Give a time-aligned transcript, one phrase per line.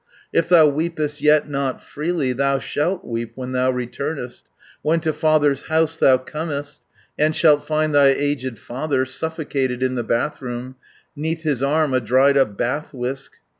[0.33, 4.41] If thou weepest yet not freely Thou shalt weep when thou returnest,
[4.81, 6.79] When to father's house thou comest,
[7.19, 10.75] And shalt find thy aged father Suffocated in the bathroom,
[11.15, 13.33] 'Neath his arm a dried up bath whisk.